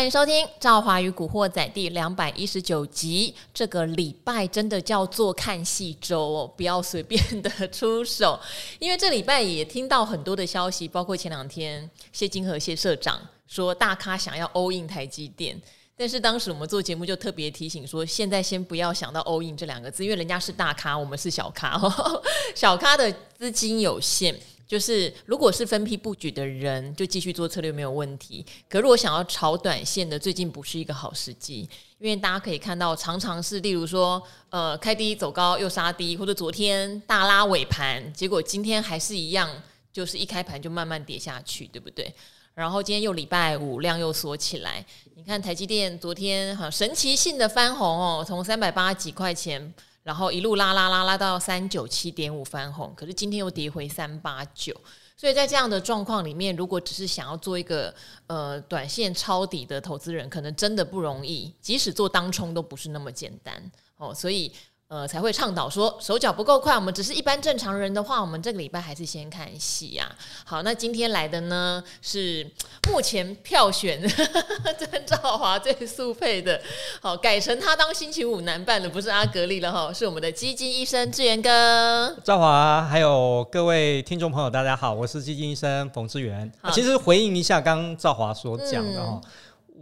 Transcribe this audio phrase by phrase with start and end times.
[0.00, 3.34] 欢迎收听《赵华与古惑仔》第两百一十九集。
[3.52, 8.40] 这个礼拜真的叫做看戏周哦，不要随便的出手，
[8.78, 15.60] 因为这礼拜也听到很多的消息，包括前两天谢金河谢社长说大咖想要 all in 台积电，
[15.94, 21.78] 但是当时我们做节目就特别提醒说，现在先不要想到 all in 这两个字，因为人家是大咖，我们是小咖，
[22.56, 24.34] 小咖的资金有限。
[24.70, 28.46] 就是，如果是分批布局的人，就继续做策略没有问题。
[28.68, 31.68] 可如果想要炒短线的，最近不是一个好时机，
[31.98, 39.50] 因为大家可以看到，常常是例如说，呃，开低走高又杀低，或者昨天大拉尾盘，结果今天还是一样，
[39.92, 42.14] 就是一开盘就慢慢跌下去，对不对？
[42.54, 44.86] 然后今天又礼拜五，量又缩起来。
[45.16, 49.74] 你看台积电昨天哈神奇性的翻红哦，从三百八几块钱。
[50.10, 54.74] 然后一路拉拉拉拉到三九七点五翻红，可是今天又跌回三八九，
[55.16, 57.94] 所以在这样的状况里面，如果只是想要做一个
[58.26, 64.52] 呃短线抄底的投资人，可能真的不容易，即使做当冲都不是那么简单哦，所以。
[64.90, 70.10] 呃，才会倡导说手脚不够快，我们只是一般正常人的话，我们这个礼拜还是先看戏呀。
[70.44, 72.44] 好，那今天来的呢是
[72.88, 74.02] 目前票选
[74.76, 76.60] 曾兆华最速配的，
[77.00, 82.12] 好改成他当星期五男伴的，不是阿格力了哈，是我们的基金医生志源哥。
[82.24, 86.50] 兆华还有各位听众朋友，大家好，我是基金医生冯志源。
[86.72, 89.30] 其实回应一下刚刚兆华所讲的哈，嗯、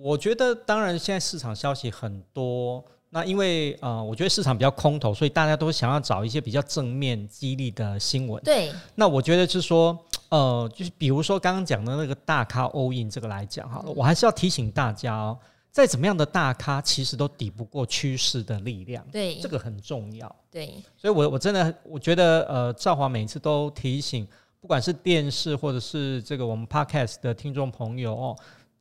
[0.03, 2.84] 我觉得当然现在市场消息很多。
[3.11, 8.42] 那因为呃，我觉得市场比较空头，所以大家都想要找一些比较正面激励的新闻。
[8.45, 8.70] 对。
[8.95, 15.39] 那我觉得是说，呃，就是比如说刚刚讲的那个大咖 all in 这个来讲哈，我还是要提醒大家哦，
[15.73, 19.03] 再怎么样的大咖，其实都抵不过趋势的力量。
[19.11, 19.36] 对。
[19.41, 20.36] 这个很重要。
[20.51, 20.75] 对。
[20.95, 24.29] 所以我我真的我觉得呃，赵华每次都提醒，
[24.61, 28.36] 不管是电视或者是这个我们 podcast 的听众朋友哦，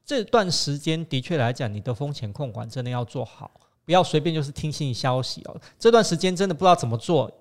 [0.06, 3.50] 这段时间的确来讲，你的风险控管真的要做好。
[3.88, 7.32] 不要随便就是听信消息哦，这段时间真的不知道怎么做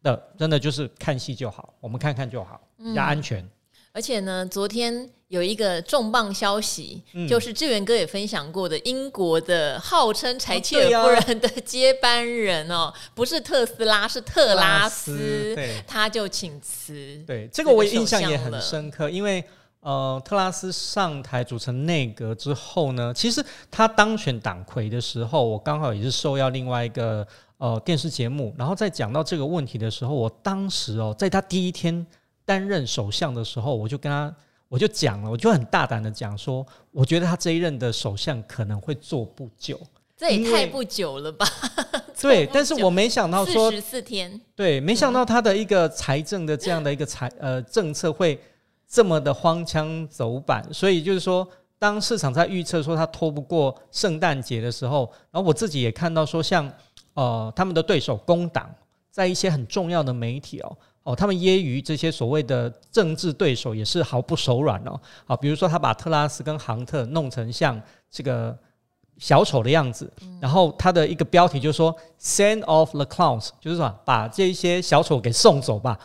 [0.00, 3.42] 的，真的就是看戏就好，我们看看就好，比较安全。
[3.42, 3.50] 嗯，
[3.90, 17.20] 而且呢，昨天有一个重磅消息，嗯，就是志源哥也分享过的，英国的号称柴切尔夫人的接班人哦，不是特斯拉，是特拉斯，对，他就请辞。
[17.26, 19.44] 对，这个我印象也很深刻，因为。
[19.80, 27.26] 呃，特拉斯上台组成内阁之后呢，其实他当选党魁的时候，我刚好也是受邀另外一个
[27.58, 32.04] 呃电视节目，然后在讲到这个问题的时候，我当时哦，在他第一天
[32.44, 34.34] 担任首相的时候，我就跟他
[34.68, 39.80] 我就讲了，我就很大胆的讲说，我觉得他这一任的首相可能会做不久，
[40.16, 41.46] 这也太不久了吧？
[42.20, 48.36] 对，但是我没想到说十四天，对，没想到他的一个财政的这样的一个财呃政策会。
[48.88, 51.46] 这么的荒腔走板，所以就是说，
[51.78, 55.00] 当市场在预测说他拖不过圣诞节的时候，
[55.30, 56.72] 然后我自己也看到说像，像
[57.12, 58.74] 呃他们的对手工党，
[59.10, 68.56] 在一些很重要的媒体哦哦，他们揶揄这些所谓的政治对手也是毫不手软哦，好，比如说他把特拉斯跟杭特弄成像这个
[69.18, 70.10] 小丑的样子，
[70.40, 75.98] 然后他的一个标题就是说 “Send off the clowns”，就是说把这些小丑给送走吧。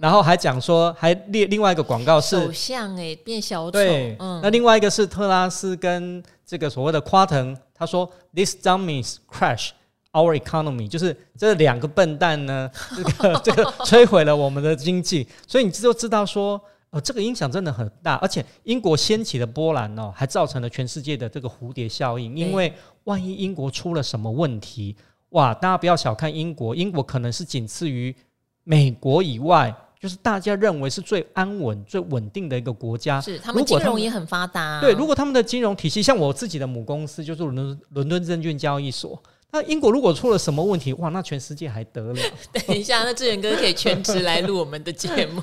[0.00, 9.70] 然后还讲说，还列另外一个广告是首相哎变小丑，对，嗯，那另外一个是特拉斯跟这个所谓的夸腾，他说 These dummies crash
[10.12, 16.60] our economy，就是这两个笨蛋呢， 这个这个摧毁了我们的经济，所以你就知道说，
[16.90, 22.72] 呃，这个影响真的很大，而且英国掀起的波澜哦，还造成了全世界的这个蝴蝶效应，因为
[23.04, 24.94] 万一英国出了什么问题，
[25.30, 28.14] 哇，大家不要小看英国，英国可能是仅次于
[28.62, 29.74] 美国以外。
[30.00, 34.80] 就是大家认为是最安稳、最稳定的一个国家，是他们金融也很发达啊。
[34.80, 39.20] 对，如果他们的金融体系像我自己的母公司，就是伦敦伦敦证券交易所，
[39.50, 42.22] 那英国如果出了什么问题，哇，那全世界还得了？
[42.66, 45.40] 等一下，那志远哥可以全职来录我们的节目。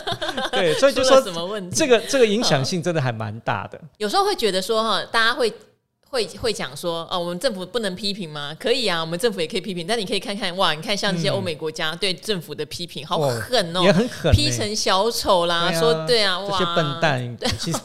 [0.52, 1.76] 对，所以就说什么问题？
[1.76, 3.80] 这个这个影响性真的还蛮大的。
[3.98, 5.52] 有时候会觉得说哈，大家会。
[6.14, 8.56] 会会讲说哦，我们政府不能批评吗？
[8.60, 9.84] 可以啊，我们政府也可以批评。
[9.84, 17.78] 但你可以看看哇，你看像这些欧美国家对政府的批评，好狠哦，也很狠，批成小丑啦，说对啊，哇这些笨蛋，其实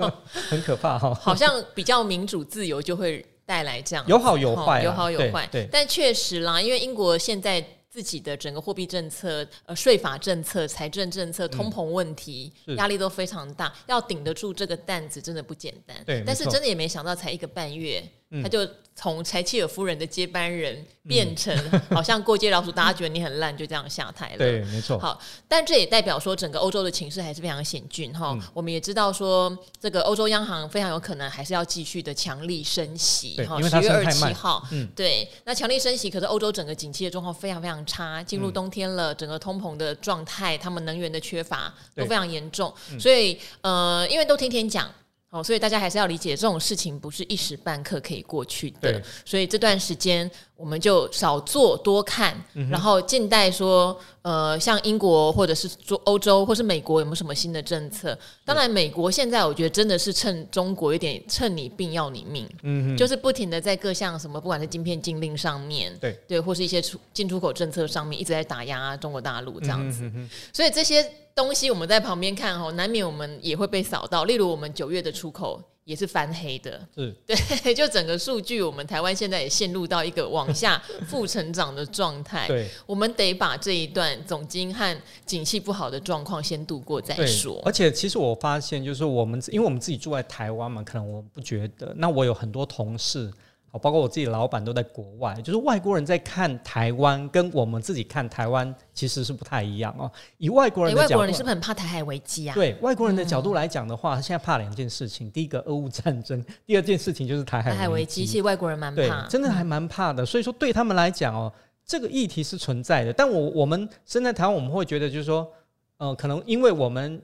[0.48, 1.12] 很可怕哈。
[1.20, 5.46] 好像比较民主自由就会带来这样，有好有坏，有好有坏。
[5.52, 7.62] 对，但确实啦，因为英国现在。
[7.94, 15.96] 自己的整个货币政策、呃税法政策、财政政策、通膨问题，压、嗯、力都非常大，要顶得住这个担子真的不简单。
[16.04, 18.02] 对，但是真的也没想到，才一个半月
[18.42, 18.66] 他就
[18.96, 21.52] 从柴契尔夫人的接班人变成
[21.90, 24.38] 好像过街老鼠，大家觉得你很烂，就这样下台了。
[24.38, 24.96] 对，没错。
[24.98, 28.30] 好，但这也代表说整个欧洲的情势还是非常险峻哈。
[28.34, 33.60] 嗯、我们也知道说，这个欧洲央行非常有可能还是要继续的强力升息哈。
[33.60, 44.88] 十月二十七号，嗯，对，那强力升息，可是欧洲整个景气的状况非常非常差，进入冬天了，整个通膨的状态，他们能源的缺乏都非常严重，嗯、所以呃，因为都天天讲。
[45.34, 48.92] 哦，所以大家还是要理解，这种事情不是一时半刻可以过去的。
[48.92, 58.16] 对所以这段时间我们就少做多看，嗯、然后近代说，呃，像英国或者是做欧洲或是美国有没有什么新的政策？
[58.44, 70.04] 当然，美国现在我觉得真的是趁中国有点趁你病要你命，嗯哼，就是不停的在各项什么，不管是晶片禁令上面，对对，或是一些出进出口政策上面一直在打压中国大陆这样子。
[70.04, 71.04] 嗯、哼所以这些。
[71.34, 74.24] 东西我们在旁边看哦，难免我们也会被扫到。
[74.24, 82.46] 例如我们九月的出口也是翻黑的，是对， 就整个数据，我们台湾现在也陷入到一个往下 负成长的状态。
[82.46, 84.96] 对，我们得把这一段总经和
[85.26, 87.60] 景气不好的状况先度过再说。
[87.64, 91.92] 而且其实我发现，就是我们因为我们自己住在台湾嘛，可能我不觉得。
[91.96, 93.30] 那我有很多同事。
[93.78, 100.10] 包括我自己的老板都在国外，就是外国人在看台湾，跟我们自己看台湾其实是不太一样哦。
[100.38, 102.54] 以外国人的角度，外国人你是不是很怕台海危机啊？
[102.54, 107.76] 对外国人的角度来讲的话，他现在怕两件事情：第一个，俄乌战争；第二件事情就是台海危机。
[107.76, 110.24] 台海危机，其实外国人蛮怕，真的还蛮怕的。
[110.24, 111.52] 所以说，对他们来讲哦，
[111.84, 113.12] 这个议题是存在的。
[113.12, 115.50] 但我我们身在台湾，我们会觉得就是说，
[115.98, 117.20] 呃，可能因为我们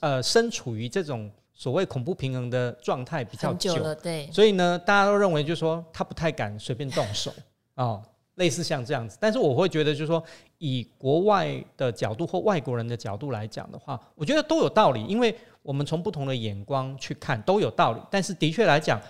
[0.00, 1.30] 呃身处于这种。
[1.58, 7.32] 所谓恐怖平衡的状态比较久，久了，对，所以呢，大家都认为就是说他不太敢随便动手
[7.74, 8.02] 啊、 哦，
[8.34, 9.16] 类似像这样子。
[9.18, 10.22] 但是我会觉得就是说，
[10.58, 18.00] 以国外的角度或外国人的角度来讲的话，我觉得都有道理，因为我们从不同的眼光去看都有道理。
[18.10, 19.00] 但是的确来讲，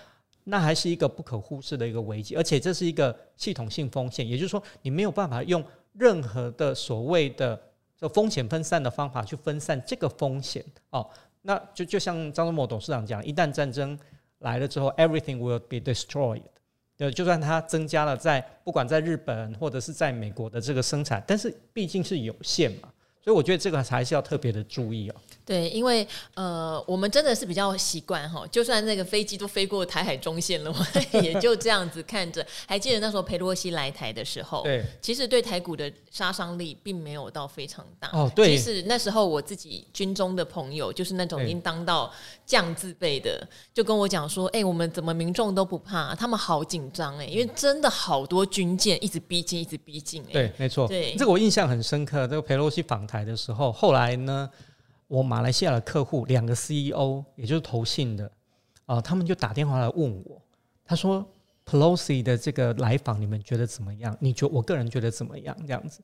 [0.45, 5.65] 那还是一个不可忽视的一个危机，而且这是一个系统性风险，也就是说，你没有办法用
[5.95, 7.61] 任何的所谓的
[7.99, 11.05] 这风险分散的方法去分散这个风险哦。
[11.47, 13.97] 那就就像张忠谋董事长讲，一旦战争
[14.41, 16.43] 来了之后，everything will be destroyed。
[16.97, 22.89] 对，就算它增加了在不管在日本或者是在美国的这个生产，但是毕竟是有限嘛。
[23.27, 25.15] 所以我觉得这个还是要特别的注意哦。
[25.45, 30.79] 对，因为呃，我们真的是比较习惯哈，就算那个飞机都飞过台海中线了，我
[31.19, 32.47] 也就这样子看着。
[32.69, 38.09] 还记得那时候裴洛西来台的时候，对，其实对台股的杀伤力并没有到非常大。
[38.13, 38.57] 哦，对。
[38.57, 42.13] 其实那时候我自己军中的朋友，就是那种已经当到
[42.45, 43.45] 将字辈的，
[43.75, 46.15] 就跟我讲说：“哎、欸，我们怎么民众都不怕？
[46.15, 50.87] 他们好紧张哎，因为真的好多军舰一直逼近，一直逼近。”哎，对，没错。
[50.87, 52.25] 对，这个我印象很深刻。
[52.29, 53.16] 这个裴洛西访台。
[53.17, 54.49] 来的时候，后来呢，
[55.09, 58.25] 我马来西亚的客户两个 CEO，也就是投信的
[58.85, 60.41] 啊、呃，他们就打电话来问我，
[60.85, 61.27] 他说
[61.65, 64.17] ：“Pelosi 的这个来访，你们觉得怎么样？
[64.21, 65.57] 你觉我个人觉得怎么样？
[65.67, 66.01] 这样子。”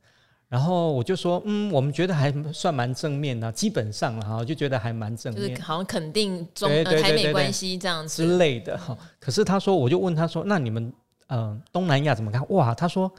[0.49, 8.97] 然后我就说：“嗯，我们觉得还算蛮正面的，基本上哈，就觉得还蛮正面，就是好像肯定中呃台美关系这样子之类的哈。
[9.19, 10.93] 可是他说，我就问他说：‘那你们
[11.29, 13.11] 嗯、呃、东南亚怎么看？’哇，他说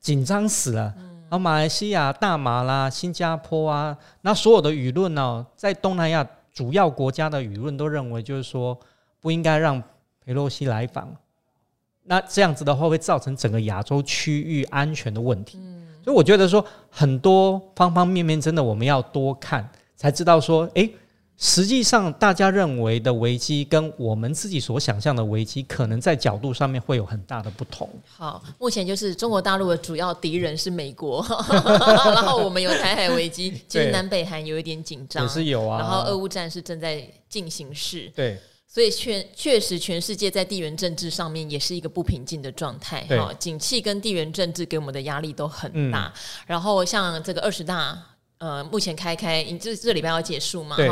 [0.00, 0.94] 紧张死了。
[0.98, 8.76] 嗯”啊，马来西亚、大马啦、新加坡啊，那所有的舆论呢，在东南亚主要国家的舆论都认为，就是说
[9.20, 9.80] 不应该让
[10.24, 11.08] 佩洛西来访。
[12.02, 15.56] 那这样子的话，会造成整个亚洲区域安全的问题。
[15.62, 20.92] 嗯，所以我觉得说，很多方方面面，真的我们要多看，才知道说，诶。
[21.42, 27.88] 实际上，大家认为的危机跟我们自己所想象的危机，可能在角度上面会有很大的不同。
[28.04, 35.78] 好，目前就是中国大陆的主要敌人是美国， 然后我们有台海危机，其实南北韩有一点紧张，也是有啊。
[35.78, 38.38] 然后俄乌战是正在进行式，对，
[38.68, 43.00] 所以确确实全世界在地缘政治上面也是一个不平静的状态。
[43.08, 46.12] 哈，景气跟地缘政治给我们的压力都很大。
[46.14, 47.98] 嗯、然后像这个二十大。
[48.40, 50.74] 呃，目前开开，你这这礼拜要结束嘛？
[50.74, 50.90] 哈对，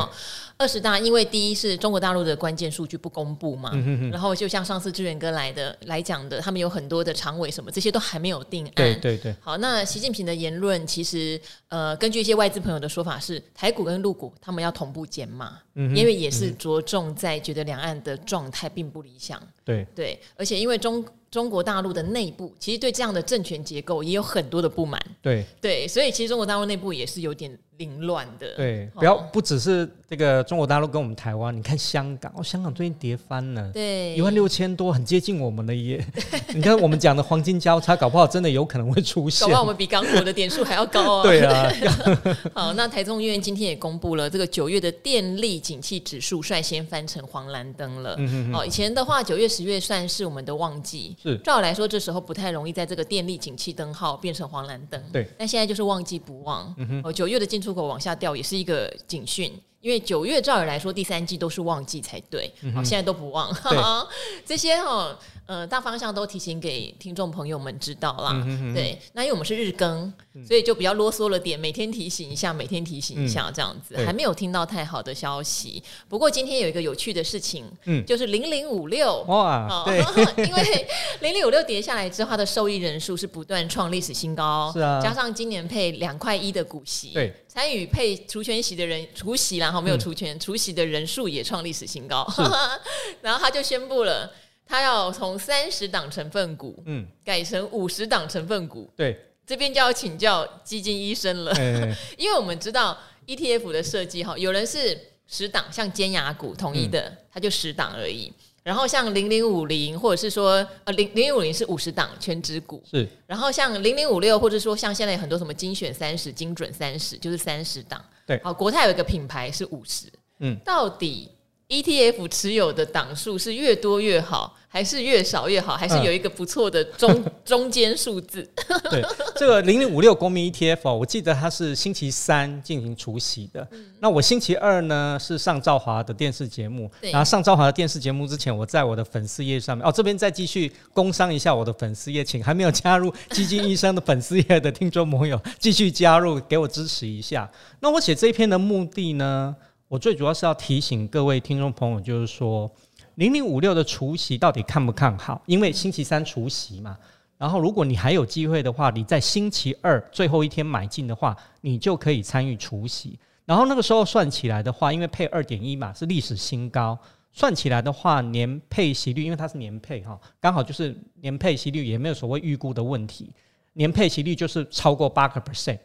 [0.58, 8.72] 二十大，因为第一是中国大陆的关键数据不公布嘛，嗯、哼哼然后就像上次志远哥来的来讲的，他们有很多的常委什么，这些都还没有定案。
[8.74, 9.34] 对对对。
[9.40, 19.42] 好，那习近平的言论其实，呃，根据一些外资朋友的说法是，台股跟陆股他们要同步减码，嗯、因为也是着重在觉得两岸的状态并不理想。
[19.64, 21.02] 对对，而且因为中。
[21.30, 25.00] 中国大陆的内部其实对这样的政权结构也有很多的不满。
[25.20, 28.54] 对对，所以其实中国大陆内部也是有点凌乱的。
[28.56, 36.04] 对，不要不只是这个中国大陆跟我们台湾，你看香港哦，香港最近跌翻了，对，一万六千多，很接近我们了耶。
[36.54, 41.22] 你看我们讲的黄金交叉，搞不好真的有可能会出现，搞不好我们比港股的点数还要高啊。
[41.22, 41.72] 对啊。
[42.52, 48.14] 好，那台中医院今天也公布了这个九月的电力景气指数率先翻成黄蓝灯了。
[48.18, 48.60] 嗯哼哼。
[48.60, 55.00] 哦，以前的话九月十月算是我们的旺季，是照理来说这时候不太容易在这个电力景气灯号变成黄蓝灯。
[55.12, 56.74] 对，那现在就是旺季不旺。
[56.78, 57.00] 嗯哼。
[57.04, 59.52] 哦，九月的进出出口往下掉也是一个警讯。
[59.80, 63.54] 因为九月照理来说，第三季都是旺季才对，好、嗯，现在都不旺。
[63.62, 63.78] 对。
[64.44, 65.16] 这些哈，
[65.46, 68.30] 呃，大方向都提醒给听众朋友们知道啦。
[68.32, 68.74] 嗯、哼哼。
[68.74, 70.12] 对，那因为我们是日更，
[70.46, 75.82] 所以就比较啰嗦了点，每天提醒一下，每天提醒一下这样子，嗯、还没有听到太好的消息。
[76.08, 79.22] 不过今天有一个有趣的事情，嗯，就是零零五六。
[79.28, 79.98] 哇，对，
[80.44, 80.88] 因为
[81.20, 87.32] 零零五六跌下来之后，它的受益人数是不断创历史新高，是啊，加上今年配两块一的股息，对。
[87.48, 92.26] 参与配除权息的人除息，然后没有除权、嗯、除息的人数也创历史新高，
[93.20, 94.32] 然后他就宣布了，
[94.64, 98.90] 他要从三十档成分股，嗯，改成五十档成分股。
[98.96, 99.14] 对，
[99.46, 101.52] 这边就要请教基金医生了，
[102.16, 108.32] 因为我们知道 ETF 的设计哈，有人是十档，像尖牙股统一的，他、嗯、就十档而已。
[108.62, 113.06] 然后像零零五零，或者是说呃零零零五零是五十档全指股，是。
[113.26, 118.02] 然后像零零五六，或者说像现在有很多什么精选三十、精准三十，就是三十档。
[118.28, 118.40] 对。
[118.44, 120.06] 好，国泰有一个品牌是五十，
[120.40, 121.28] 嗯，到底
[121.68, 124.54] ETF 持有的档数是越多越好？
[124.70, 128.46] 还是越少越好，还是有一个不错的中、嗯、 中间数字。
[128.90, 129.02] 对，
[129.34, 133.66] 这个零零五六公民 ETF 哦，我记得它是星期三进行除息的。
[133.70, 147.50] 嗯、那我星期二呢是上赵华的电视节目，对然后上赵华的电视节目之前，我在我的粉丝页上面哦，这边再继续工商一下我的粉丝页，请还没有加入基金医生的粉丝页的听众朋友继续加入，给我支持一下。
[147.80, 149.56] 那我写这一篇的目的呢，
[149.88, 152.70] 我最主要是要提醒各位听众朋友，就是说。
[153.14, 155.42] 零零五六的除息到底看不看好？
[155.46, 156.96] 因为星期三除息嘛，
[157.36, 163.18] 然后如果你还有机会的话，你在星期二最后一天买进的话，你就可以参与除息。
[163.44, 166.96] 然后那个时候算起来的话，因为配二点一嘛，是历史新高，
[167.32, 173.32] 算起来的话，年配息率因为它是年配哈，刚好就是年配息率也没有所谓预估的问题，
[173.72, 175.80] 年配息率就是超过八个 percent。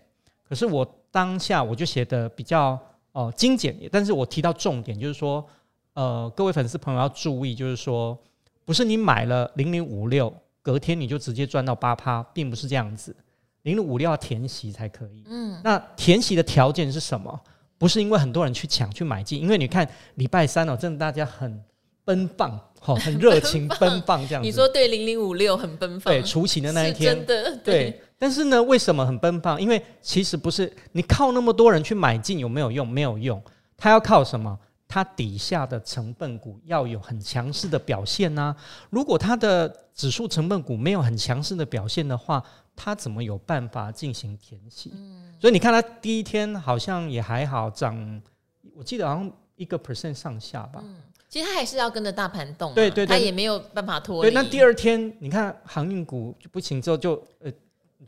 [0.48, 2.80] 可是我当下我就写的比较
[3.14, 5.44] 哦、呃、精简，但是我提到重点就是说。
[5.96, 8.18] 呃，各位粉丝朋友要注意，就是说，
[8.66, 13.16] 不是你买了零零五六，隔天你就直接赚到八趴，并不是这样子。
[13.62, 15.24] 零零五六要填息才可以。
[15.28, 17.40] 嗯，那填息的条件是什么？
[17.78, 21.64] 不是因为很多人去抢去买进，因为你看礼拜三哦，真的大家很
[22.04, 24.50] 奔放，好，很热情奔放这样子。
[24.50, 28.02] 你说对零零五六很奔放，对，除夕的那一天，真的对，对。
[28.24, 29.62] 但是呢，为什么很奔放？
[29.62, 32.88] 因为其实不是你靠那么多人去买进有没有用？
[32.88, 33.44] 没有用，
[33.76, 34.58] 它要靠什么？
[34.88, 38.56] 它底下的成分股要有很强势的表现呐、啊，
[38.90, 42.42] 如果它的指数成分股没有很强势的表现的话，
[42.78, 44.92] 它怎么有办法进行填息？
[44.94, 48.22] 嗯、所以你看它第一天好像也还好，涨，
[48.74, 50.80] 我记得好像一个 percent 上下吧。
[50.82, 50.96] 嗯、
[51.28, 54.32] 其实它还是要跟着大盘动、啊，对对对，它也没有办法脱离。
[54.32, 57.52] 对，那第二天你看航运股就不行之后就呃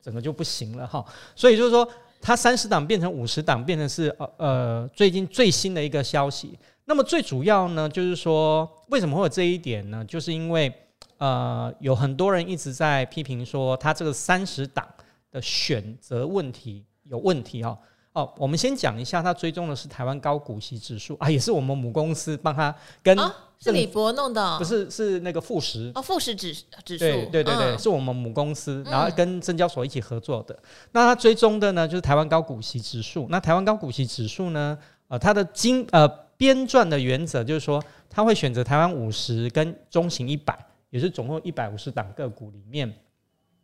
[0.05, 1.03] 整个就不行了哈，
[1.35, 1.87] 所以就是说
[2.21, 6.55] 它三十档变成五十档，变成是呃呃最近最新的一个消息。
[6.85, 10.05] 那么最主要呢，就是说为什么会有这一点呢？
[10.05, 10.71] 就是因为
[11.17, 14.87] 呃，有很多人一直在批评说，它这个三十档
[15.31, 17.75] 的选择问题有问题哦。
[18.15, 26.53] 哦，我们先讲一下，他追踪的是台湾高股息指数啊，也是我们母公司帮他跟、哦、是李博弄的、哦，不是是那个富时哦，富时指
[26.83, 30.55] 指数，对对对对，嗯、是我们母公司，然后跟证交所一起合作的。
[30.55, 33.27] 嗯、那他追踪的呢，就是台湾高股息指数。
[33.29, 36.25] 那台湾高股息指数呢，呃，它的金呃。
[36.37, 40.53] 编撰的原则就是说，他会选择台湾五十跟中型一百，
[40.89, 42.93] 也是总共一百五十档个股里面，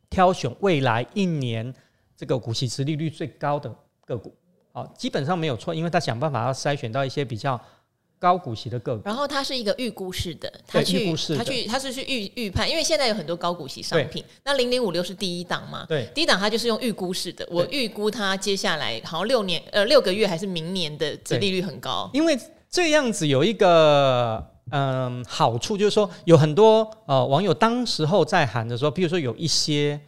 [0.09, 1.73] 挑选未来一年
[2.15, 3.69] 这个股息殖利率最高的
[4.05, 4.33] 个股，
[4.71, 7.59] 好，基本上没有错，因为他想办法要筛选到一些比较。
[8.21, 24.35] 高股息的个股，然后它是一个预估式的，它去它去它是去预预判，因为现在有很多高股息商品，那零零五六是第一档嘛，对，第一档它就是用预估式的，我预估它接下来好像六年呃六个月还是明年的殖利率很高，因为这样子有一个
[24.69, 29.99] 嗯、呃、好处就是说有很多呃网友当时候在喊的时候，比如说有一些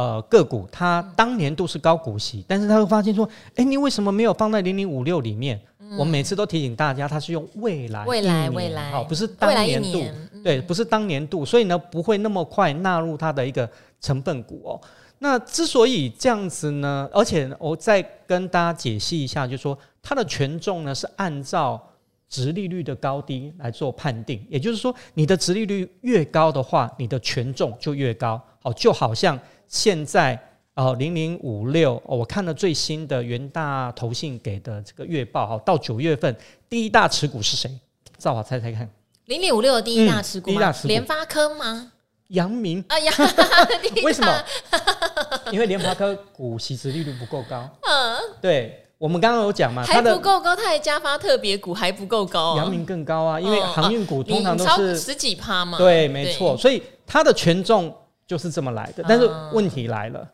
[0.00, 5.60] 呃个股它当年度是高股息，但是他会发现说，哎，你为什么没有放在零零五六里面？
[5.98, 10.02] 我每次都提醒大家，它是用未来未来未来，好，不是当年度，
[10.42, 13.68] 对，不是当年度，所以呢，不会那么快纳入它的一个
[14.00, 14.80] 成分股哦。
[15.18, 21.82] 那之所以这样子呢，而且我再跟大家解析一下，就是说它的权重呢是按照
[22.28, 28.40] 值利率的高低来做判定，也就是说，你的值利率越高的话，你的权重就越高。
[28.62, 29.36] 好，就好像
[29.70, 30.36] 现在
[30.74, 36.36] 哦，零零五六，我看了最新的元大投信给的这个月报，哈，到九月份
[36.68, 37.70] 第一大持股是谁？
[38.18, 38.90] 赵华猜猜看，
[39.26, 40.88] 零零五六的第一大持股第一大持股？
[40.88, 41.92] 联、嗯、发科吗？
[42.28, 42.84] 阳明？
[42.88, 43.12] 啊呀，
[44.02, 44.44] 为什么？
[45.52, 47.68] 因为联发科股息殖利率不够高。
[47.82, 52.56] 嗯，对，我们刚刚有讲嘛，还不够高，它还加发特别股还不够高。
[52.56, 55.78] 阳明更高啊，因为航运股通常都是十几趴嘛。
[55.78, 57.94] 对，没错，所以它的权重
[58.30, 59.04] 就是这么来的。
[59.08, 60.30] 但是问题来了，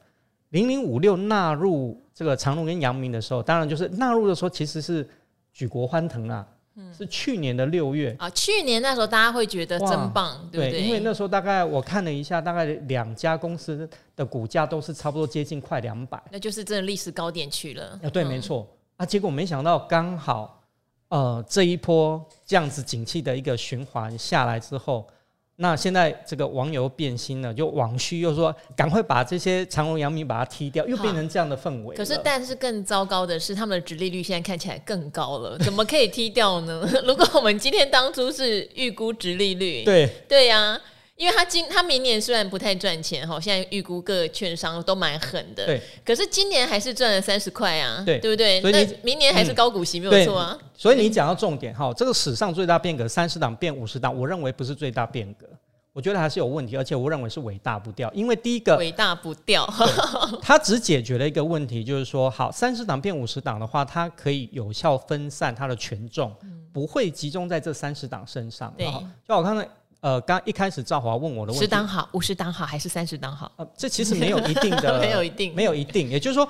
[0.50, 5.08] 零零五六纳入这个长荣跟阳明的时候，当然就是纳入的时候其实是
[5.50, 6.46] 举国欢腾啊。
[6.94, 10.82] 是去年的六月啊，去年那时候大家会觉得真棒，对不对？
[10.82, 17.98] 因为那时候大概我看了一下，大概两家公司的股价都是差不多接近快两百，那就是真的历史高点去了。
[18.02, 19.06] 啊，对，没错啊。
[19.06, 20.62] 结果没想到刚好
[21.08, 25.08] 呃这一波这样子景气的一个循环下来之后。
[25.56, 31.96] 那现在这个网友变心了，就网虚又说赶快把这些长隆、阳明把它踢掉，又变成这样的氛围。
[31.96, 36.86] 可是，但是更糟糕的是，他们的殖利率现在看起来更高了，怎么可以踢掉呢？
[37.06, 40.80] 如果我们今天当初是预估殖利率，对对呀、啊。
[41.16, 45.82] 因为他今他明年虽然不太赚钱哈，现在预估各券商都蛮狠的，对。
[46.04, 48.60] 可是今年还是赚了三十块啊，对，对不对？
[48.60, 50.58] 所以那明年还是高股息、嗯、没有错啊。
[50.74, 55.46] 所以你讲到重点哈，这个史上最大变革三十档变五十档，我认为不是最大变革。
[55.94, 58.12] 我觉得还是有问题，而且我认为是尾大不掉。
[58.12, 59.66] 因为第一个尾大不掉，
[60.42, 66.36] 它只解决了一个问题，就是说，好，三十档变五十档的话，它可以有效分散它的权重，
[66.70, 68.70] 不会集中在这三十档身上。
[68.76, 68.86] 对，
[69.26, 69.66] 就我刚才
[70.06, 73.50] 呃，刚一开始赵华问我的问题，十档好，五十档好，还是三十档好？
[73.56, 76.08] 呃，这其实没有一定的， 没有一定，没有一定。
[76.08, 76.48] 也就是说，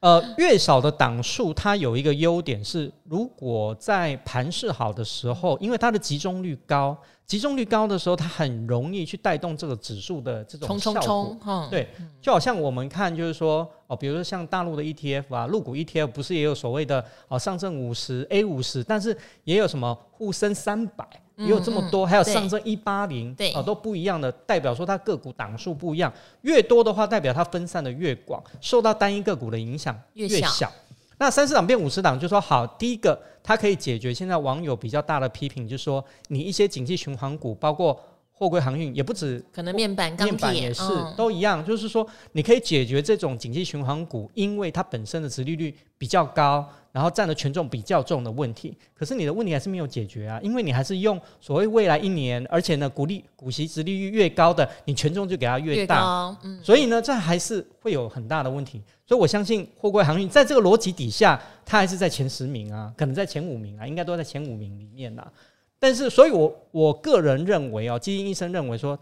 [0.00, 6.98] 呃，越少的档数，它有一个优点是，如果在盘势好的时候，因为它的集中率高。
[7.24, 10.66] 集中率高的时候，它很容易去带动这个指数的这种。
[10.66, 11.86] 冲冲冲，对，
[12.20, 21.06] 就好像我们看，就是说哦，比如说像大陆的 ETF 啊，陆股 ETF 不是也有所谓的哦上证五十 A 五十，但是也有什么沪深三百，
[21.38, 30.36] 也有这么多，嗯嗯、还有上证一八零，对，哦，都不一样的，代表说它个股档数不一样，越多的话，代表它分散的越广，受到单一个股的影响越小。
[30.36, 30.72] 越小
[31.20, 37.98] 那三十档变五十档，就说好，第一个它可以解决现在网友比较大的批评，就是说你一些景气循环股，包括
[38.38, 46.66] 货柜航运，也不止，可能面板、钢铁也是、嗯、都一样，就是说你可以解决这种景气循环股，因为它本身的殖利率比较高。
[46.90, 58.82] 然后占的权重比较重的问题，可是你的问题还是没有解决啊，因为你还是用所谓未来一年，而且呢，股利股息殖利率越高的，你权重就给它越大，越，嗯，所以呢，这还是会有很大的问题。
[59.06, 65.30] 所以我相信货柜航运在这个逻辑底下，它还是在前十名啊，可能在前五名啊，应该都在前五名里面啊。
[65.78, 68.98] 但是，所以我我个人认为哦，基金医生认为说，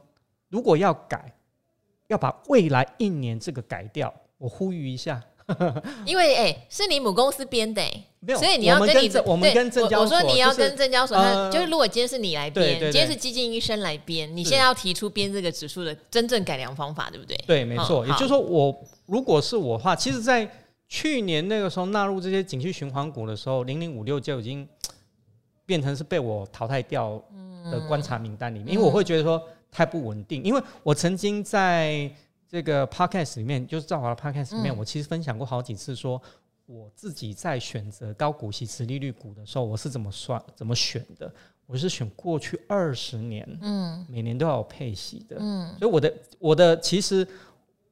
[0.48, 1.34] 如果要改，
[2.08, 5.22] 要把未来一年这个改掉，我呼吁一下。
[6.04, 17.36] 因为哎、欸，是你母公司编的、欸，没有，所以你要跟你跟我们跟证交所，我说你要跟证交所，就是、他就是如果今天是你来编，今天是基金医生来编，你现在要提出编这个指数的真正改良方法，对不对？
[17.46, 18.04] 对，没错。
[18.04, 20.50] 也就是说我，我如果是我的话，其实，在
[20.88, 24.68] 去年那个时候纳入这些景区循环股的时候，零零五六就已经
[25.66, 27.22] 变成是被我淘汰掉
[27.70, 32.10] 的观察名单里面，嗯、因为我会觉得说太不稳定，因为我曾经在。
[32.48, 36.22] 这个 podcast 里面，就是赵华的 podcast 里面，嗯、我其实分享过好几次，说
[36.64, 41.30] 我自己在选择高股息、殖利率股的时候，我是怎么算、怎么选的？
[41.66, 47.26] 我是选过去二十年，嗯，每年都要有配息的，嗯，所以我的我的其实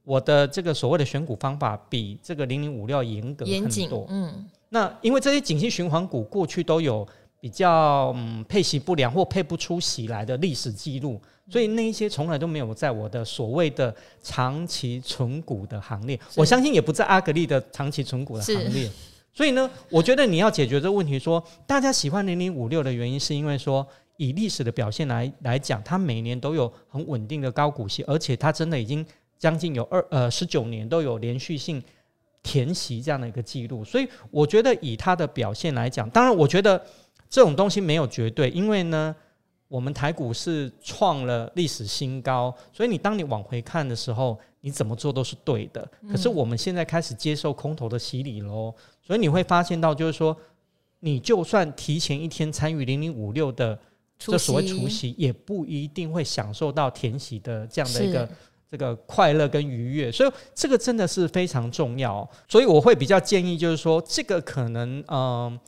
[0.04, 7.04] 我的这个所谓的选股方法，比这个零零五六严格很多，嗯，那因为这些景气循环股过去都有
[7.44, 11.20] 比较嗯配息不良或配不出息来的历史记录。
[11.50, 18.90] 所以那一些从来都没有在我的所谓的长期存股的行列，我相信也不在阿格力的长期存股的行列。
[19.30, 29.04] 所以呢，我觉得你要解决这个问题说，说大家喜欢零零五六的原因，是因为说以历史的表现来来讲，它每年都有很稳定的高股息，而且它真的已经
[29.38, 31.82] 将近有二呃十九年都有连续性
[32.42, 33.84] 填息这样的一个记录。
[33.84, 36.82] 所以我觉得以它的表现来讲，当然我觉得
[37.34, 39.16] 这种东西没有绝对，因为呢。
[39.66, 45.88] 我们台股是创了历史新高，所以你当你往回看的时候，你怎么做都是对的。
[46.08, 50.36] 可是我们现在开始接受空头的洗礼喽，所以你会发现到，就是说，
[51.00, 53.76] 你就算提前一天参与零零五六的
[54.16, 58.28] 这所谓除夕，也不一定会享受到填喜的这样的一个
[58.70, 62.28] 这个快乐跟愉悦，所以这个真的是非常重要。
[62.48, 65.60] 所以我会比较建议，就是说这个可能，嗯、呃，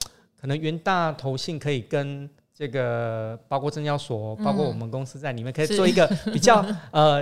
[0.47, 7.21] 可能元大投信可以跟这个包括证交所，包括我们公司在里面，可以做一个比较呃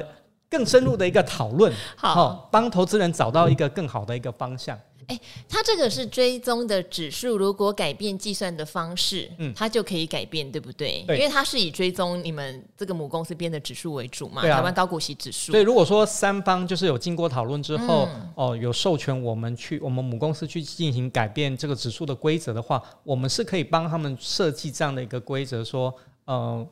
[0.51, 4.79] 更深入的一个讨论，好，帮投资人找到一个更好的一个方向。
[5.09, 11.05] 哎，它这个是追踪的指数，如果改变计算的方式，嗯，它就可以改变，对不对？
[11.07, 15.53] 对，因为它是以追踪你们这个母公司编的指数为主嘛，啊、台湾高股息指数。
[15.53, 26.67] 所以，如果说三方就是有经过讨论之后，嗯、哦，有授权我们去我们母公司去进行改变这个指数的规则的话，我们是可以帮他们设计这样的一个规则，说，呃，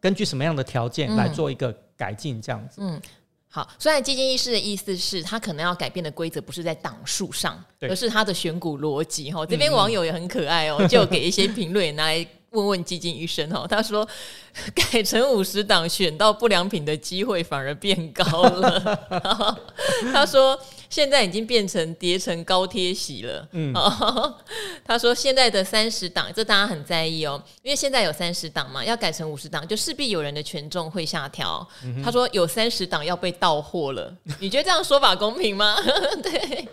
[0.00, 2.80] 根据什么样的条件来做一个改进，这样子。
[2.80, 2.96] 嗯。
[2.96, 3.02] 嗯
[3.52, 9.32] 好，虽然基金医师的意思是他可能要改变的规则不是在档数上，而是他的选股逻辑。
[9.32, 13.66] 哈，这边网友也很可爱哦，就给一些评论拿来问问基金医生哦。
[13.68, 14.08] 他说，
[14.74, 19.58] 改成五十档选到不良品的机会反而变高了。
[20.12, 20.56] 他说。
[20.90, 23.48] 现在已经变成叠成高贴息了。
[23.52, 23.72] 嗯，
[24.84, 31.66] 他说现在的三十档，这大家很在意哦，因为现在有三十档嘛，要改成五十档，就势必有人的权重会下调。
[31.84, 35.76] 嗯、他说有三十档要被到货了，你觉得这样说法公平吗？
[36.22, 36.68] 对。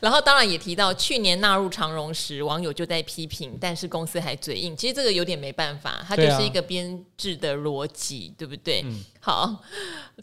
[0.00, 4.74] 然后当然也提到去年纳入长荣时，网友就在批评，但是公司还嘴硬。
[4.74, 8.82] 其实这个有点没办法，它就是一个编制的逻辑，对，啊、对不对？
[8.86, 9.04] 嗯。
[9.20, 9.62] 好，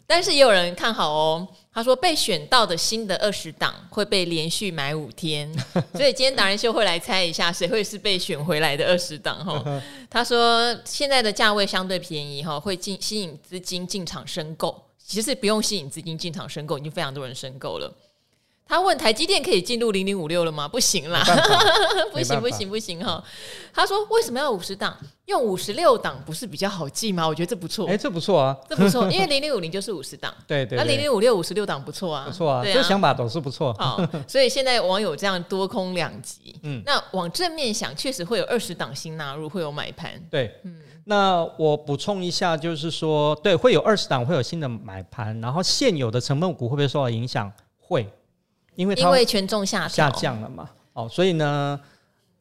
[0.06, 1.46] 但是也有人看好哦。
[1.72, 5.48] 他说被选到的新的二十档会被连续买五天，
[5.94, 9.64] 所以今天达人秀会来猜一下谁会是被选回来的二十档哈。
[10.10, 14.84] 他说现在的价位相对便宜哈，会进吸引资金进场申购。
[15.06, 17.90] 其实不用吸引资金进场申购，已经非常多人申购了。
[18.68, 20.68] 他问台积电可以进入零零五六了吗？
[20.68, 21.24] 不行啦，
[22.12, 23.22] 不行不行不行哈。
[23.72, 24.94] 他说为什么要五十档？
[25.24, 27.26] 用五十六档不是比较好记吗？
[27.26, 27.86] 我觉得这不错。
[27.86, 30.34] 哎，这不错啊，这不错，因为 零零五零就是五十档。
[30.46, 30.76] 对对。
[30.76, 33.74] 那零零五六五十六档不错啊，不错啊，这想法都是不错。
[33.78, 36.58] 好，所以现在网友这样多空两极。
[36.62, 36.82] 嗯。
[36.84, 40.12] 那往正面想，确实会有二十档新纳入，会有买盘。
[40.30, 40.54] 对。
[40.64, 40.78] 嗯。
[41.04, 47.50] 那我补充一下，就是说，对，会有二十档会有新的买盘，然后现有的成分股会不会受到影响？
[47.80, 48.06] 会。
[48.78, 51.78] 因为因为权重下下降了嘛，哦，所以呢，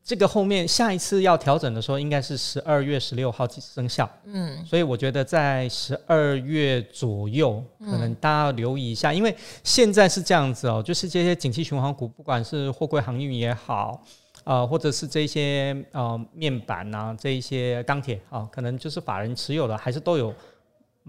[0.03, 4.07] 这个后面下一次要调整的时候，应该是十二月十六号生效。
[4.25, 13.99] 嗯，所以我觉得在十二月左右，可能大家要留意一下，嗯、因为现在是这样子哦，就是这些景气循环股，不管是货柜航运也好，
[14.43, 20.31] 呃，或者是这些呃面板啊，这一些钢铁啊，可能就是法人持有的，还是都有。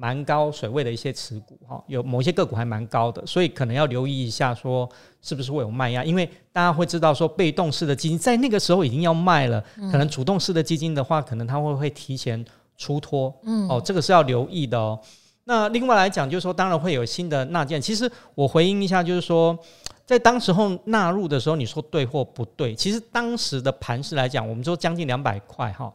[0.01, 4.89] 蛮高水位的一些持股哈，有某些个股还蛮高的，所以可能要留意一下，说
[5.21, 12.45] 是不是会有卖压，因为大家会知道说被动式的基金在那个时候已经要卖了，可能主动式的基金的话，可能它会会提前
[12.77, 14.97] 出脱，嗯，哦，这个是要留意的哦。
[15.43, 19.59] 那另外来讲，就是说当然会有新的纳件，其实我回应一下，就是说
[20.07, 22.73] 在当时候纳入的时候，你说对或不对？
[22.73, 25.93] 其实当时的盘势来讲，我们说将近两百块哈，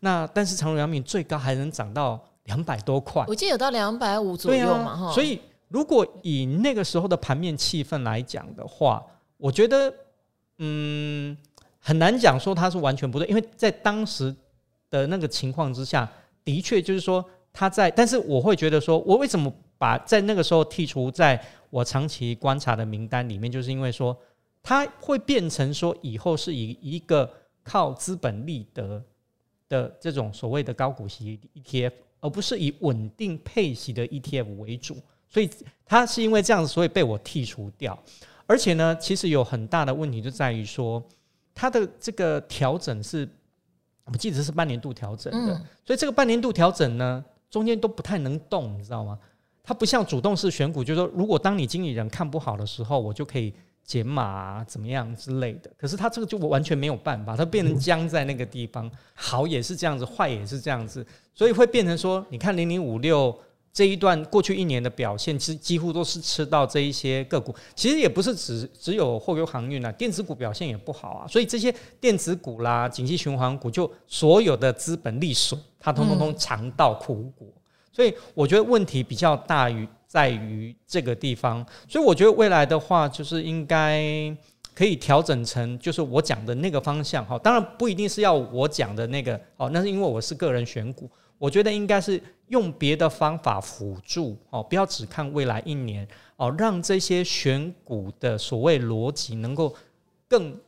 [0.00, 2.22] 那但是长荣阳明最高还能涨到。
[2.46, 5.12] 两百多块，我记得有到两百五左右嘛，哈、啊。
[5.12, 9.04] 所以如果以那个时候的盘面气氛来讲的话，
[9.36, 9.92] 我觉得，
[10.58, 11.36] 嗯，
[11.78, 14.34] 很难讲说它是完全不对，因为在当时
[14.88, 16.10] 的那个情况之下，
[16.44, 24.16] 的确就是说它在，但是我会觉得说，我为什么把在那个时候剔除在我长期观察的名单里面，就是因为说
[24.62, 27.28] 它会变成说以后是以一个
[27.64, 29.02] 靠资本利得
[29.68, 31.92] 的这种所谓的高股息 ETF。
[32.26, 34.96] 而不是以稳定配息的 ETF 为主，
[35.28, 35.48] 所以
[35.84, 37.96] 它是因为这样子，所以被我剔除掉。
[38.48, 41.00] 而且呢，其实有很大的问题就在于说，
[41.54, 43.28] 它的这个调整是，
[44.06, 49.16] 我记得是半年度调整的，所以这个半年度调整呢，中间都不太能动，你知道吗？
[49.62, 53.54] 它不像主动式选股，就是说，如果当你经理人看不好的时候，我就可以。
[53.86, 55.70] 减码啊，怎么样之类的？
[55.78, 58.90] 可是它这个就完全没有办法，它变成僵在那个地方。
[59.14, 63.32] 好也是这样子，坏也是这样子，所以会变成说，你看零零五六
[63.72, 67.54] 这一段过去一年的表现，其实几乎都是吃到这一些个股。
[67.76, 71.28] 其实也不是只只有货柜航运啊，电子股表现也不好啊。
[71.28, 77.46] 所以这些电子股啦、景气循环股，就所有的资本利损，它通通通尝到苦果。
[77.92, 79.88] 所以我觉得问题比较大于。
[80.16, 84.34] 在于这个地方，所以我觉得未来的话，就是应该
[84.74, 87.38] 可以调整成，就是我讲的那个方向哈。
[87.40, 99.76] 当然不一定是要我讲的那个哦，那是因为我是个人选股，我觉得应该是用别的方法辅助哦，不要只看未来一年哦，让这些选股的所谓逻辑能够
[100.26, 100.58] 更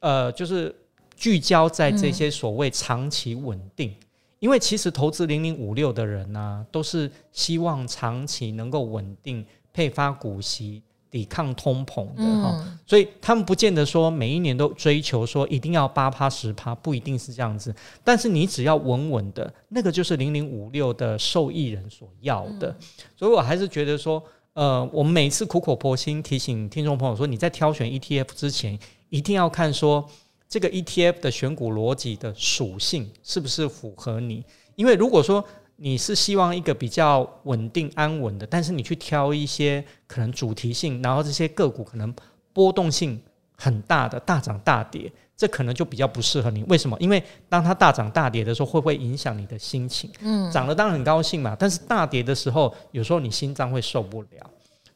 [0.00, 0.74] 呃，就是
[1.16, 3.94] 聚焦在这些所谓长期稳定。
[4.42, 10.82] 因为其实投资零零五六的人呢、啊，都是希望长期能够稳定配发股息。
[11.12, 17.74] 抵抗通膨的哈，嗯、所以他们不见得说每一年都追求说一定要八趴十趴，不一定是这样子。
[18.02, 22.70] 但是你只要稳稳的，那个就是零零五六的受益人所要的。
[22.70, 22.76] 嗯、
[23.14, 24.24] 所以我还是觉得说，
[24.54, 28.78] 呃，我们每次苦口婆心提醒听众朋友说，你在挑选 ETF 之前，
[29.10, 30.08] 一定要看说
[30.52, 34.44] 这个 ETF 的选股逻辑的属性是不是符合你，
[34.76, 35.42] 因为如果说。
[35.76, 42.14] 你是希望一个比较稳定安稳的，但是你去挑一些可能主题性，然后这些个股可能
[42.52, 43.20] 波动性
[43.56, 46.62] 很大的大涨大跌，这可能就比较不适合你。
[46.64, 46.96] 为什么？
[47.00, 50.08] 因为当它大涨大跌的时候，会不会影响你的心情？
[50.20, 54.50] 嗯，涨了当然很高兴嘛，但是大跌的时候，有时候你心脏会受不了。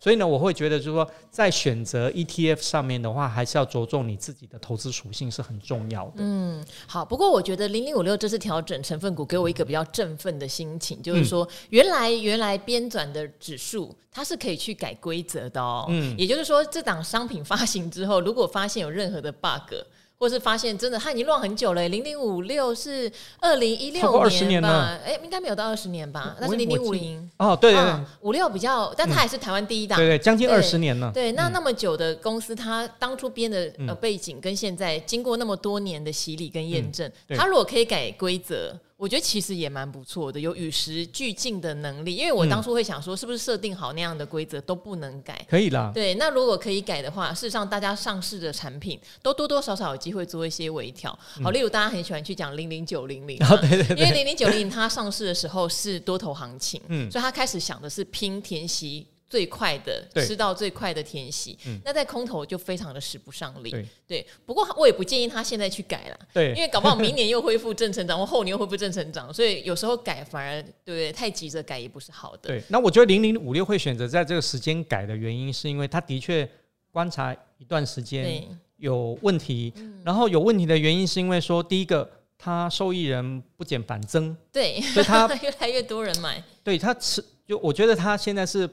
[0.06, 6.18] 所以呢，我会觉得就是说，在选择 ETF 上面的话，还是要着重你自己的投资属性是很重要的。
[6.18, 7.04] 嗯，好。
[7.04, 15.86] 不过我觉得零零五六这次调整成分股，给我一个比较振奋的心情，就是说，原来原来编纂的指数它是可以去改规则的哦。
[15.88, 19.74] 嗯，也就是说，这档商品发行之后，如果发现有任何的 bug。
[20.18, 21.88] 或是发现真的，他已经乱很久了。
[21.88, 24.98] 零零五六是二零一六年吧？
[25.04, 26.36] 哎、欸，应该没有到二十年吧？
[26.40, 31.10] 那是零零五零哦，对对对，五六比较，但它还是台湾第一档、嗯，对对，将近二十年了。
[31.12, 38.74] 对，那那么久的公司，它当初编的呃背景跟现在经过那么多年的洗礼跟验证，它、嗯、如果可以改规则。
[38.96, 42.16] 我觉得其实也蛮不错的，有与时俱进的能力。
[42.16, 45.44] 因为我当初会想说，是不是设定好那样的规则都不能改？
[45.48, 45.92] 可以啦。
[45.94, 51.16] 对，那如果可以改的话，事实上大家上市的产品都多多少少有机会做一些微调。
[51.42, 59.06] 好，例如大家很喜欢去讲零零九零零， 对对对，因为零零九零零它上市的时候是多头行情，嗯，所以它开始想的是拼填息。
[59.28, 63.70] 最快的吃到最快的填息，嗯、那在空头就非常的使不上力。
[63.70, 66.18] 对，对，不过我也不建议他现在去改了。
[66.32, 71.12] 对，因为搞不好明年又恢复正成长，或后年又恢复正成长，所以有时候改反而对不对？
[71.12, 72.48] 太急着改也不是好的。
[72.48, 76.48] 对，那我觉得零零五六会选择在这个时间改的原因，是因为他的确
[76.92, 78.44] 观察一段时间
[78.76, 79.72] 有问题，
[80.04, 82.08] 然后有问题的原因是因为说，第一个
[82.38, 88.70] 他受益人不减反增，对，所以他 越来越多人买，对他持就我觉得他现在是。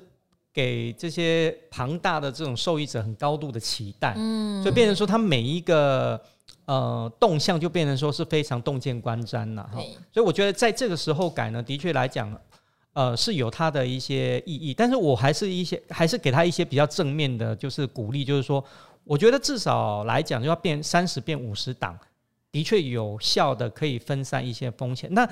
[0.53, 6.21] 给这些庞大的这种受益者很高度的期待，嗯，所以变成说他每一个
[6.65, 9.81] 呃动向就变成说是非常洞见观瞻了哈。
[10.13, 12.31] 所以我觉得在这个时候改呢，的确来讲，
[12.93, 18.63] 呃是有它的一些意义，但是我还是一些还是给他一些比较正面的，就是鼓励，就是说，
[19.03, 21.97] 我觉得至少来讲就要变三十变五十档，
[22.51, 25.11] 的确有效的可以分散一些风险。
[25.11, 25.27] 那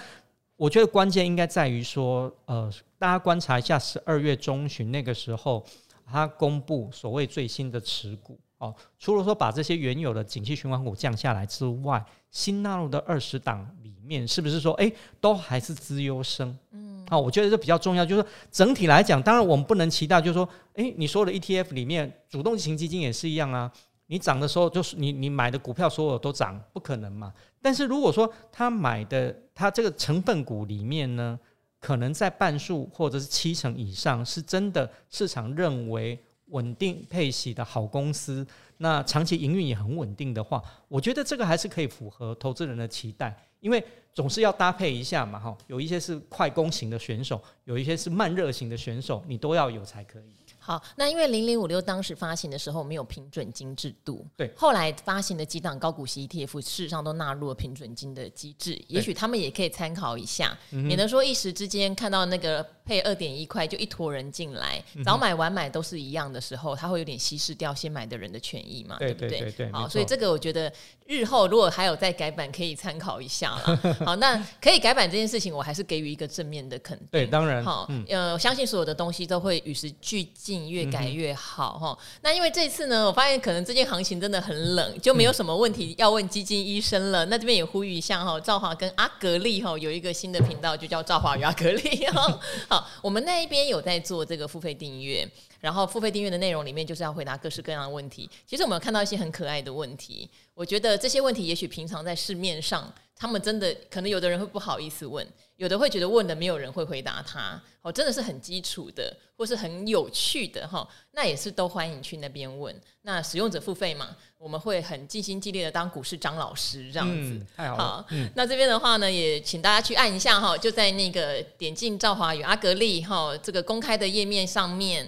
[0.61, 5.65] 我觉得关键应该在于说，呃，大家观察一下十二月中旬那个时候，
[6.05, 16.55] 它公布所谓最新的持股哦，除了说把这些原有的景气循环股降下来之外，新纳入的二十档里面，是不是说，哎，都还是资优生？
[16.69, 23.71] 嗯，啊，我觉得这比较重要，就是说整体来讲，当然我们不能期待，就是说，哎，你说的 ETF 里面，主动型基金也是一样啊。
[24.11, 27.33] 你涨的时候，就是你你买的股票所有都涨，不可能嘛。
[27.61, 31.39] 但是如果说他买的他这个成分股里面呢，
[31.79, 38.45] 可能在半数或者是七成以上，是真的市场认为稳定配息的好公司，
[38.79, 43.81] 那长期营运也很稳定的话，我觉得这个还是可以符合投资人的期待，因为
[44.13, 45.57] 总是要搭配一下嘛，哈。
[45.67, 50.35] 有一些是快攻型的选手，有一些是慢热型的选手，你都要有才可以。
[50.63, 69.71] 好，那因为零零五六当时发行的时候没有平准金制度，对，后来发行的几档高股息 ETF 事实上都纳入了平准金的机制，也许他们也可以参考一下，免得对说一时之间看到那个配二点一块就一坨人进来，早买晚买都是一样的时候，他会有点稀释掉先买的人的权益嘛，对，对不对？
[69.71, 70.69] 好，所以这个我觉得
[71.05, 73.79] 日后如果还有再改版，可以参考一下啦。
[74.05, 77.07] 好，那可以改版这件事情，我还是给予一个正面的肯定。
[77.09, 81.33] 对，当然，好，嗯、呃，我相信所有的东西都会与时俱进，越改越。
[81.33, 87.23] 好哈，那因为这次呢，我发现可能最近行情真的很冷，就没有什么问题要问基金医生了。
[87.23, 92.39] 嗯、那这边也呼吁一下哈，赵华跟阿格力哈有一个新的频道，就叫赵华与阿格力哈。
[92.67, 95.27] 好，我们那一边有在做这个付费订阅，
[95.59, 98.29] 然后付费订阅的内容里面就是要回答各式各样的问题。
[98.45, 102.91] 其实我们看到一些很可爱的问题，我觉得这些问题也许平常在市面上。
[103.21, 105.23] 他们真的可能有的人会不好意思问，
[105.57, 112.75] 有的会觉得问了没有人会回答他，哦，真的是很基础的，或是很有趣的哈，那也是都欢迎去那边问。
[113.03, 117.33] 那使用者付费嘛，我们会很尽心尽力的当股市张老师这样子。
[117.33, 117.83] 嗯、太好了。
[117.83, 125.07] 好嗯、那这边的话呢，也请大家去按一下哈，就在那个点进赵华与阿格力哈这个公开的页面上面。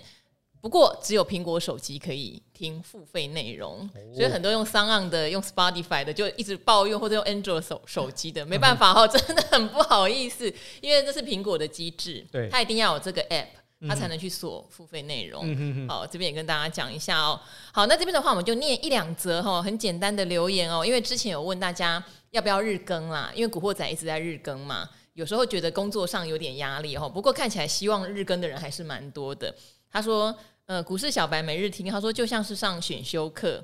[0.63, 10.45] 不过只有苹果手机可以听付费内容，哦、所以很多用 SoundOn 的、用 Spotify 的就一直抱怨，或者用 Android 手手机的没办法哦，真的很不好意思，
[10.80, 13.47] 因为这是苹果的机制，对，它一定要有这个 App，
[13.89, 15.86] 他才能去锁付费内容。
[15.89, 17.38] 好，这边也跟大家讲一下哦。
[17.73, 20.86] 好，那这边的话，我们就念一两则哈，很简单的留言哦。
[20.86, 27.10] 因为之前有问大家要不要日更啦，因为古惑仔一直在日更嘛，有时候觉得工作上有点压力哦。
[27.13, 29.54] 不过看起来希望日更的人还是蛮多的。
[29.91, 30.36] 他说，
[30.73, 33.63] 呃，股市小白每日听，他说就像是上选修课。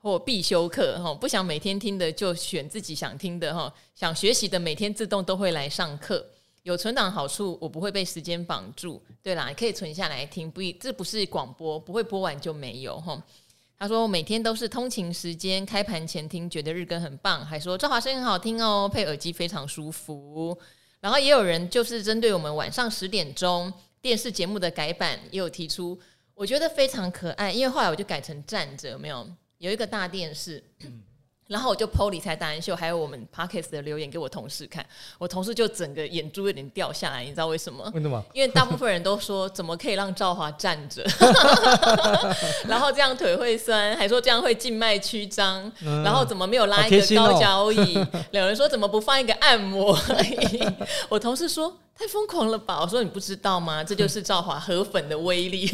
[0.00, 6.24] 或必修课哈，不想每天听的就选自己想听的哈，想学习的每天自动都会来上课。
[6.62, 9.00] 有存档好处，我不会被时间绑住。
[9.22, 13.20] 对啦，可以存下来听，不一，这不是广播，不会播完就没有哈。
[13.76, 20.56] 他说每天都是通勤时间开盘前听，觉得日更很棒，还说赵华声音很好听哦，配耳机非常舒服。
[21.00, 25.98] 然后也有人就是针对我们晚上十点钟电视节目的改版，也有提出，
[26.38, 29.28] 我觉得非常可爱，因为后来我就改成站着，没有。
[29.58, 30.62] 有一个大电视，
[31.48, 34.86] 然后我就 PO 理财达人秀，还有我们 Parkes 的留言给我同事看，
[35.18, 37.90] 我同事就整个眼珠有点掉下来，你知道为什么？
[37.92, 38.24] 为什么？
[38.32, 41.04] 因为大部分人都说怎么可以让赵华站着，
[42.68, 47.94] 然后这样腿会酸，还说这样会静脉曲张，嗯、然后怎么没有拉一个高脚椅？
[48.30, 49.98] 有、哦、人说怎么不放一个按摩
[50.52, 50.62] 椅？
[51.10, 51.76] 我同事说。
[51.98, 52.80] 太疯狂了吧！
[52.80, 53.82] 我说你不知道吗？
[53.82, 55.68] 这就是赵华河粉的威力。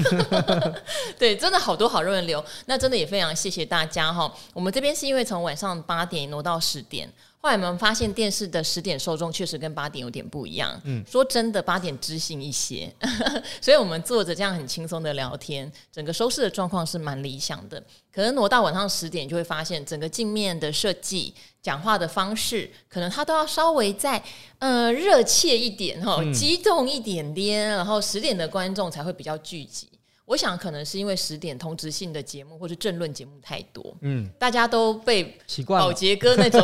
[1.18, 4.32] 对，真的好多好多人留，那真的也非常谢谢大家哈。
[4.54, 7.12] 我们这边是因为从晚上八点挪到十点。
[7.44, 10.80] 后来我们发现电视的十点受众确实跟八点有点不一样。
[10.84, 12.90] 嗯，说真的，八点知性一些，
[13.60, 17.78] 所以我们坐着这样很轻松的聊天，整个收视的状况是蛮理想的。
[18.10, 24.22] 可能挪到晚上十点，就会发现整个镜面的设计、讲话的方式，可能它都要稍微再
[24.58, 29.86] 呃热切一点哈，激动一点点，然后十点的观众才会比较聚集。
[30.26, 36.62] 我想可能是因为十点同质性的节目或是政论节目太多，嗯，大家都被习惯保洁哥那种，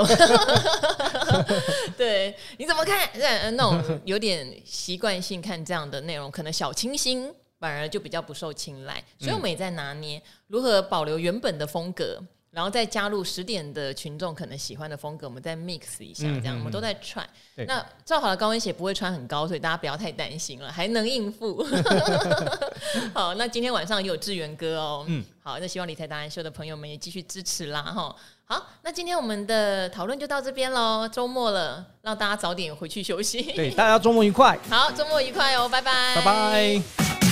[1.96, 3.08] 对，你怎么看？
[3.54, 12.22] 那种有点习惯性看这样的内容，可能小清新反而就比较不受青睐，所以我们也在拿捏如何保留原本的风格。
[12.50, 17.24] 然后再加入十点的群众可能喜欢的风格，我们再 mix 一下，这样、嗯、我们都在穿。
[17.54, 21.64] 对那赵华的高跟鞋不会穿很高，所以大家不要太担心了，还能应付。
[23.14, 25.04] 好，那今天晚上也有志源哥哦。
[25.06, 28.14] 嗯，好，那希望理财达人秀的朋友们也继续支持啦哈。
[28.44, 31.08] 好，那今天我们的讨论就到这边喽。
[31.08, 33.42] 周末了，让大家早点回去休息。
[33.52, 34.58] 对，大家周末愉快。
[34.68, 37.29] 好，周末愉快哦，拜拜，拜拜。